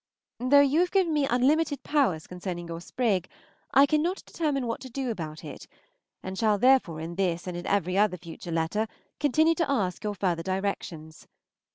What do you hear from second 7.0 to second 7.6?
this and